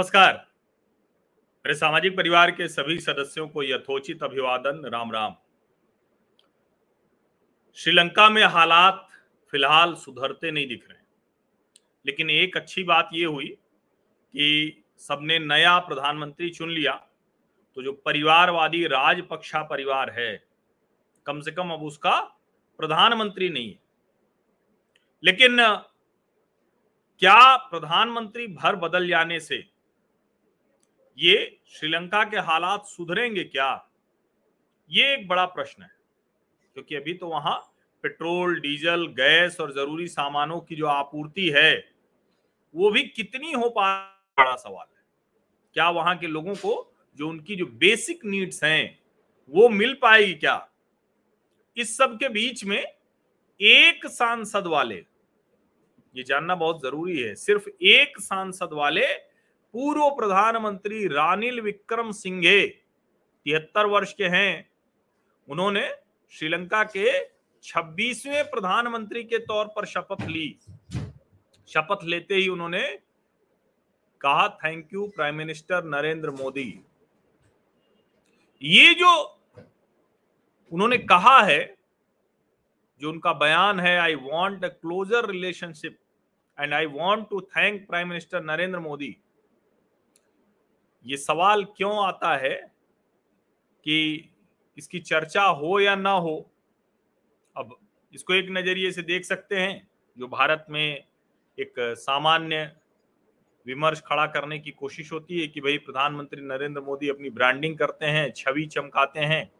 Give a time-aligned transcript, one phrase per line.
[0.00, 0.32] नमस्कार।
[1.64, 5.34] मेरे सामाजिक परिवार के सभी सदस्यों को यथोचित अभिवादन राम राम
[7.78, 9.08] श्रीलंका में हालात
[9.52, 11.02] फ़िलहाल सुधरते नहीं दिख रहे
[12.06, 16.92] लेकिन एक अच्छी बात यह हुई कि सबने नया प्रधानमंत्री चुन लिया।
[17.76, 20.32] तो जो परिवारवादी राजपक्षा परिवार है,
[21.26, 22.20] कम से कम अब उसका
[22.78, 23.78] प्रधानमंत्री नहीं है।
[25.22, 25.56] लेकिन
[27.22, 29.62] क्या प्रधानमंत्री भर बदल जाने से
[31.18, 33.70] ये श्रीलंका के हालात सुधरेंगे क्या?
[34.90, 35.90] ये एक बड़ा प्रश्न है,
[36.76, 37.56] क्योंकि अभी तो वहाँ
[38.04, 41.72] पेट्रोल, डीजल, गैस और ज़रूरी सामानों की जो आपूर्ति है,
[42.74, 43.92] वो भी कितनी हो पा
[44.38, 45.02] बड़ा सवाल है।
[45.76, 48.98] क्या वहाँ के लोगों को जो उनकी जो बेसिक नीड्स हैं,
[49.52, 50.68] वो मिल पाएगी क्या?
[51.76, 52.80] इस सब के बीच में
[53.60, 54.94] एक सांसद वाले,
[56.14, 59.06] ये जानना बहुत ज़रूरी है, सिर्फ़ एक सांसद वाले
[59.74, 62.66] पूर्व प्रधानमंत्री रानिल विक्रम सिंघे
[63.46, 64.70] तिहत्तर वर्ष के हैं।
[65.48, 65.88] उन्होंने
[66.32, 67.12] श्रीलंका के
[67.64, 70.58] 26वें प्रधानमंत्री के तौर पर शपथ ली।
[71.68, 72.82] शपथ लेते ही उन्होंने
[74.20, 76.68] कहा thank you prime minister Narendra Modi.
[78.62, 79.12] ये जो
[80.72, 81.76] उन्होंने कहा है,
[83.00, 85.98] जो उनका बयान है I want a closer relationship
[86.58, 89.16] and I want to thank prime minister Narendra Modi.
[91.06, 92.72] ये सवाल क्यों आता है
[93.84, 94.28] कि
[94.78, 96.50] इसकी चर्चा हो या ना हो?
[97.56, 97.76] अब
[98.14, 101.04] इसको एक नज़रिए से देख सकते हैं, जो भारत में
[101.58, 102.76] एक सामान्य
[103.66, 108.06] विमर्श खड़ा करने की कोशिश होती है कि भाई प्रधानमंत्री नरेंद्र मोदी अपनी ब्रांडिंग करते
[108.06, 109.52] हैं, छवि चमकाते हैं,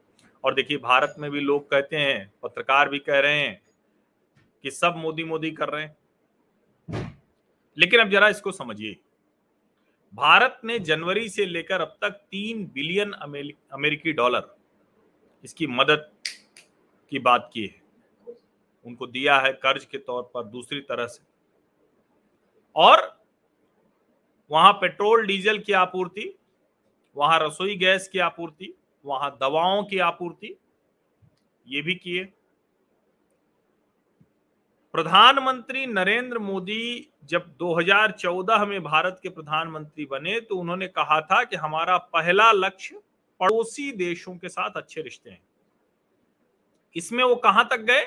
[0.45, 3.63] और देखिए भारत में भी लोग कहते हैं, पत्रकार भी कह रहे हैं
[4.63, 5.97] कि सब मोदी मोदी कर रहे हैं।
[7.79, 8.97] लेकिन अब जरा इसको समझिए।
[10.15, 14.55] भारत ने जनवरी से लेकर अब तक तीन बिलियन अमेरिकी डॉलर
[15.45, 16.11] इसकी मदद
[17.13, 17.83] की बात की है।
[18.87, 21.23] उनको दिया है कर्ज के तौर पर दूसरी तरह से।
[22.77, 23.01] और
[24.51, 26.35] वहाँ पेट्रोल, डीजल की आपूर्ति,
[27.17, 28.73] वहाँ रसोई गैस की आपूर्ति,
[29.05, 30.57] वहाँ दवाओं की आपूर्ति,
[31.67, 32.29] ये भी किए।
[34.95, 41.57] प्रधानमंत्री नरेंद्र मोदी जब 2014 में भारत के प्रधानमंत्री बने तो उन्होंने कहा था कि
[41.57, 43.01] हमारा पहला लक्ष्य
[43.41, 45.41] पड़ोसी देशों के साथ अच्छे रिश्ते हैं।
[46.97, 48.05] इसमें वो कहाँ तक गए?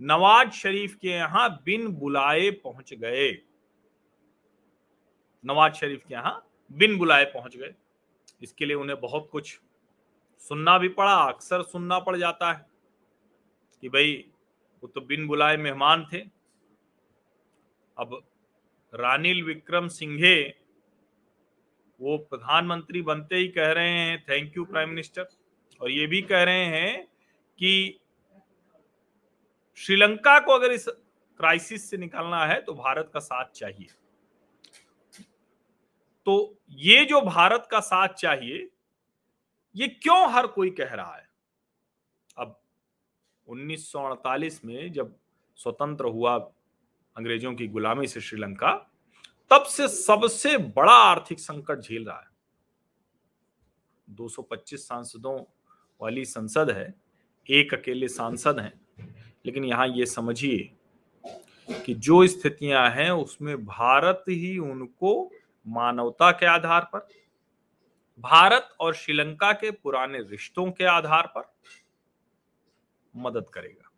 [0.00, 3.30] नवाज़ शरीफ के यहाँ बिन बुलाए पहुँच गए।
[5.44, 7.74] नवाज़ शरीफ के यहाँ बिन बुलाए पहुँच गए।
[8.42, 9.58] इसके लिए उन्हें बहुत कुछ
[10.38, 12.66] सुनना भी पड़ा, अक्सर सुनना पड़ जाता है
[13.82, 14.24] कि भाई
[14.82, 16.18] वो तो बिन बुलाए मेहमान थे।
[17.96, 18.20] अब
[18.92, 20.54] रानिल विक्रम सिंघे,
[22.00, 25.28] वो प्रधानमंत्री बनते ही कह रहे हैं थैंक यू प्राइम मिनिस्टर
[25.80, 27.04] और ये भी कह रहे हैं
[27.58, 28.00] कि
[29.78, 33.86] श्रीलंका को अगर इस क्राइसिस से निकलना है तो भारत का साथ चाहिए।
[36.26, 38.68] तो ये जो भारत का साथ चाहिए,
[39.76, 41.28] ये क्यों हर कोई कह रहा है?
[42.36, 42.58] अब
[43.48, 45.16] 1948 में जब
[45.56, 46.36] स्वतंत्र हुआ
[47.16, 48.72] अंग्रेज़ों की गुलामी से श्रीलंका,
[49.50, 52.28] तब से सबसे बड़ा आर्थिक संकट झेल रहा है।
[54.10, 55.44] 225 सांसदों
[56.02, 56.94] वाली संसद है,
[57.50, 58.80] एक अकेले सांसद हैं।
[59.46, 60.72] लेकिन यहाँ ये समझिए
[61.86, 65.32] कि जो स्थितियाँ हैं, उसमें भारत ही उनको
[65.66, 67.08] मानवता के आधार पर,
[68.20, 71.54] भारत और श्रीलंका के पुराने रिश्तों के आधार पर
[73.16, 73.90] मदद करेगा।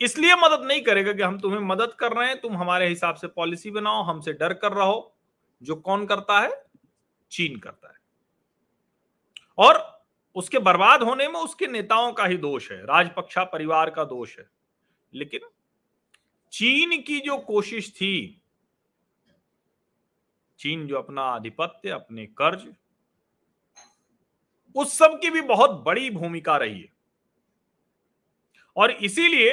[0.00, 3.26] इसलिए मदद नहीं करेगा कि हम तुम्हें मदद कर रहे हैं, तुम हमारे हिसाब से
[3.26, 5.14] पॉलिसी बनाओ, हमसे डर कर रहो।
[5.62, 6.64] जो कौन करता है?
[7.30, 7.98] चीन करता है।
[9.58, 14.38] और उसके बर्बाद होने में उसके नेताओं का ही दोष है, राजपक्षा परिवार का दोष
[14.38, 14.50] है।
[15.14, 15.40] लेकिन
[16.52, 18.42] चीन की जो कोशिश थी,
[20.58, 22.74] चीन जो अपना आधिपत्य, अपने कर्ज,
[24.74, 26.97] उस सब की भी बहुत बड़ी भूमिका रही है।
[28.78, 29.52] और इसीलिए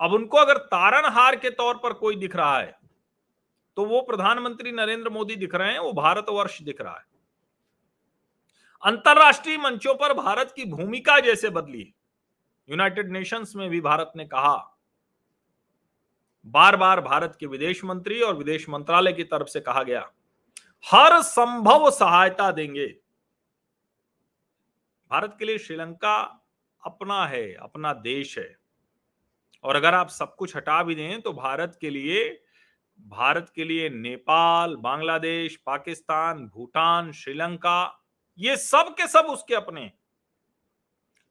[0.00, 2.76] अब उनको अगर तारनहार के तौर पर कोई दिख रहा है
[3.76, 7.04] तो वो प्रधानमंत्री नरेंद्र मोदी दिख रहे हैं, वो भारतवर्ष दिख रहा है।
[8.82, 11.92] अंतरराष्ट्रीय मंचों पर भारत की भूमिका जैसे बदली।
[12.68, 14.56] यूनाइटेड नेशंस में भी भारत ने कहा
[16.46, 20.00] बार बार भारत के विदेश मंत्री और विदेश मंत्रालय की तरफ़ से कहा गया,
[20.84, 22.86] हर संभव सहायता देंगे।
[25.10, 26.43] भारत के लिए श्रीलंका
[26.86, 28.56] अपना है, अपना देश है।
[29.64, 32.42] और अगर आप सब कुछ हटा भी दें तो भारत के लिए,
[33.00, 38.04] भारत के लिए नेपाल, बांग्लादेश, पाकिस्तान, भूटान, श्रीलंका,
[38.38, 39.92] ये सब के सब उसके अपने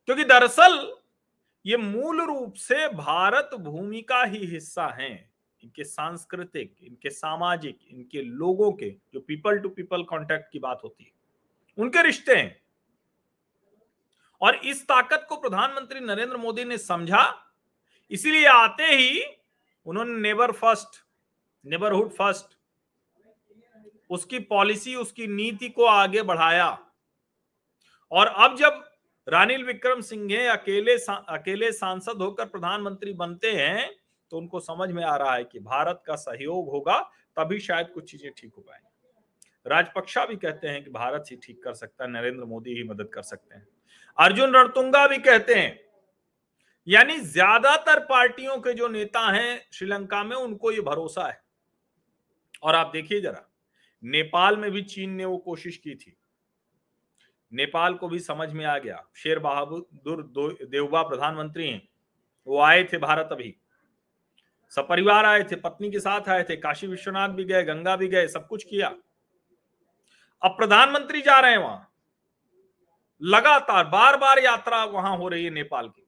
[0.06, 0.96] क्योंकि दरअसल,
[1.66, 5.34] ये मूल रूप से भारत भूमि का ही हिस्सा हैं।
[5.64, 11.04] इनके सांस्कृतिक, इनके सामाजिक, इनके लोगों के, जो पीपल टू पीपल कांटेक्ट की बात होती
[11.04, 11.12] है,
[11.78, 12.63] उनके रिश्ते हैं।
[14.44, 17.24] और इस ताकत को प्रधानमंत्री नरेंद्र मोदी ने समझा।
[18.12, 19.24] इसीलिए आते ही
[19.86, 21.02] उन्होंने नेबर फ़र्स्ट
[21.66, 22.58] नेबरहुड फ़र्स्ट
[24.10, 26.68] उसकी पॉलिसी उसकी नीति को आगे बढ़ाया।
[28.12, 28.84] और अब जब
[29.28, 33.90] रानिल विक्रम सिंघे अकेले सा, अकेले सांसद होकर प्रधानमंत्री बनते हैं
[34.32, 37.00] तो उनको समझ में आ रहा है कि भारत का सहयोग होगा
[37.38, 38.90] तभी शायद कुछ चीज़ें ठीक हो पाएँगी।
[39.66, 43.10] राजपक्षा भी कहते हैं कि भारत ही ठीक कर सकता है नरेंद्र मोदी ही मदद
[43.14, 43.68] कर सकते हैं।
[44.18, 45.80] अर्जुन रणतुंगा भी कहते हैं,
[46.88, 51.42] यानी ज़्यादातर पार्टियों के जो नेता हैं श्रीलंका में, उनको ये भरोसा है।
[52.64, 53.46] और आप देखिए जरा,
[54.04, 56.16] नेपाल में भी चीन ने वो कोशिश की थी।
[57.52, 60.24] नेपाल को भी समझ में आ गया। शेर बहादुर
[60.64, 61.82] देवबा प्रधानमंत्री हैं,
[62.48, 63.56] वो आए थे भारत अभी।
[64.74, 68.28] सपरिवार आए थे, पत्नी के साथ आए थे, काशी विश्वनाथ भी गए, गंगा भी गए,
[68.28, 68.88] सब कुछ किया।
[70.42, 71.93] अब प्रधानमंत्री जा रहे हैं वहाँ।
[73.22, 76.06] लगातार बार बार यात्रा वहाँ हो रही है नेपाल की।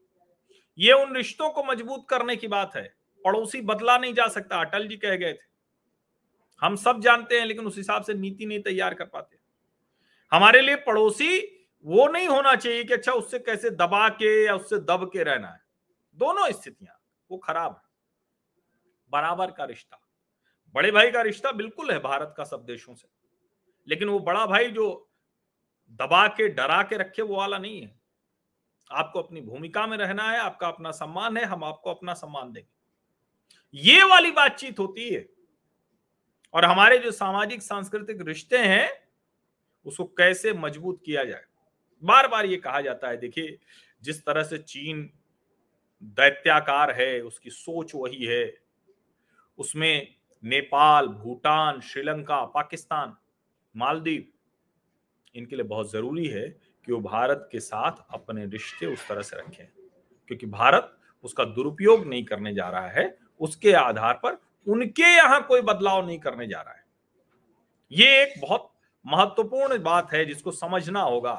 [0.78, 4.88] ये उन रिश्तों को मज़बूत करने की बात है। पड़ोसी बदला नहीं जा सकता, अटल
[4.88, 5.54] जी कह गए थे।
[6.62, 9.38] हम सब जानते हैं, लेकिन उस हिसाब से नीति नहीं तैयार कर पाते।
[10.32, 11.40] हमारे लिए पड़ोसी
[11.86, 15.48] वो नहीं होना चाहिए कि अच्छा उससे कैसे दबा के या उससे दब के रहना
[15.48, 15.60] है।
[16.18, 17.00] दोनों स्थितियाँ,
[17.32, 17.90] वो खराब है।
[19.12, 20.00] बराबर का रिश्ता,
[20.76, 23.08] बड़े भाई का रिश्ता बिल्कुल है भारत का सब देशों से।
[23.88, 25.05] लेकिन वो बड़ा भाई जो
[25.90, 28.00] दबा के, डरा के रखे वो वाला नहीं है।
[28.92, 32.76] आपको अपनी भूमिका में रहना है, आपका अपना सम्मान है, हम आपको अपना सम्मान देंगे।
[33.74, 35.30] ये वाली बातचीत होती है।
[36.54, 39.10] और हमारे जो सामाजिक, सांस्कृतिक रिश्ते हैं,
[39.86, 41.44] उसको कैसे मज़बूत किया जाए?
[42.04, 43.60] बार बार ये कहा जाता है, देखिए,
[44.02, 45.14] जिस तरह से चीन
[46.04, 48.58] दैत्याकार है, उसकी सोच वही है।
[49.58, 53.18] उसमें नेपाल, भूटान, श्रीलंका, पाकिस्तान,
[53.76, 54.28] मालदीव
[55.36, 56.48] इनके लिए बहुत ज़रूरी है
[56.86, 59.66] कि वो भारत के साथ अपने रिश्ते उस तरह से रखें।
[60.28, 64.38] क्योंकि भारत उसका दुरुपयोग नहीं करने जा रहा है, उसके आधार पर
[64.68, 66.84] उनके यहाँ कोई बदलाव नहीं करने जा रहा है।
[67.92, 68.72] ये एक बहुत
[69.06, 71.34] महत्वपूर्ण बात है जिसको समझना होगा।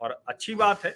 [0.00, 0.90] और अच्छी बात है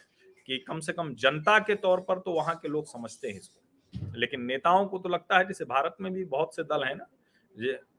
[0.46, 4.14] कि कम से कम जनता के तौर पर तो वहाँ के लोग समझते हैं इसको।
[4.16, 7.06] लेकिन नेताओं को तो लगता है जैसे भारत में भी बहुत से दल है ना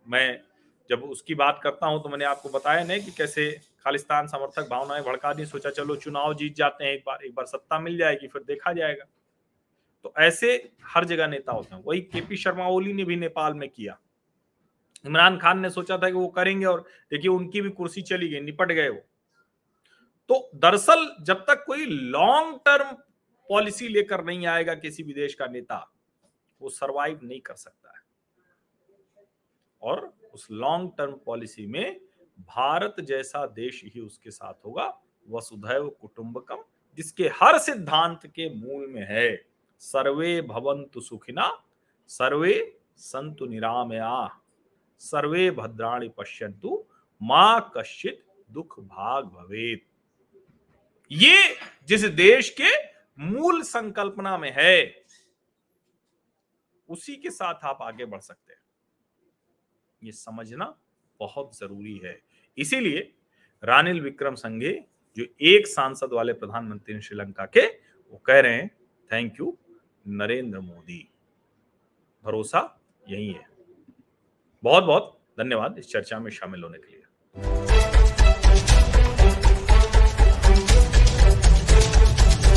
[0.07, 0.39] मैं
[0.89, 3.51] जब उसकी बात करता हूँ तो मैंने आपको बताया नहीं कि कैसे
[3.83, 7.45] खालिस्तान समर्थक भावनाएँ भड़का दी, सोचा चलो चुनाव जीत जाते हैं, एक बार एक बार
[7.45, 9.05] सत्ता मिल जाएगी, फिर देखा जाएगा।
[10.05, 13.67] तो ऐसे हर जगह नेता होते हैं। वही केपी शर्मा ओली ने भी नेपाल में
[13.69, 13.97] किया।
[15.05, 18.39] इमरान खान ने सोचा था कि वो करेंगे और देखिए उनकी भी कुर्सी चली गई,
[18.39, 19.01] निपट गए वो।
[20.29, 22.91] तो दरअसल जब तक कोई लॉन्ग टर्म
[23.49, 25.77] पॉलिसी लेकर नहीं आएगा किसी भी देश का नेता,
[26.61, 28.05] वो सरवाइव नहीं कर सकता है।
[29.81, 31.99] और उस लॉन्ग टर्म पॉलिसी में
[32.39, 34.85] भारत जैसा देश ही उसके साथ होगा,
[35.27, 36.63] वसुधैव कुटुंबकम,
[36.97, 39.45] जिसके हर सिद्धांत के मूल में है।
[39.81, 41.49] सर्वे भवंतु सुखिना,
[42.09, 44.41] सर्वे संतु निरामया,
[45.01, 46.83] सर्वे भद्राणी पश्यंतु
[47.21, 49.85] माँ कश्चित दुख भाग भवेत।
[51.11, 52.75] ये जिस देश के
[53.19, 55.05] मूल संकल्पना में है,
[56.89, 58.61] उसी के साथ आप आगे बढ़ सकते हैं।
[60.03, 60.77] ये समझना
[61.19, 62.21] बहुत ज़रूरी है।
[62.57, 63.13] इसीलिए
[63.63, 64.85] रानिल विक्रम संघे
[65.17, 67.67] जो एक सांसद वाले प्रधानमंत्री श्रीलंका के,
[68.11, 68.77] वो कह रहे हैं
[69.11, 69.57] थैंक यू
[70.07, 71.09] नरेंद्र मोदी।
[72.23, 73.45] भरोसा यही है।
[74.63, 77.76] बहुत बहुत धन्यवाद इस चर्चा में शामिल होने के लिए।